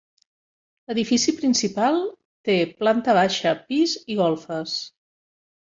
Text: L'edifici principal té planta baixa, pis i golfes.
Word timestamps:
L'edifici 0.91 1.33
principal 1.41 1.99
té 2.49 2.57
planta 2.81 3.17
baixa, 3.21 3.57
pis 3.71 3.97
i 4.15 4.21
golfes. 4.25 4.77